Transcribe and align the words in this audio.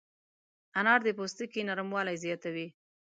انار 0.79 0.99
د 1.03 1.09
پوستکي 1.17 1.61
نرموالی 1.69 2.15
زیاتوي. 2.25 2.67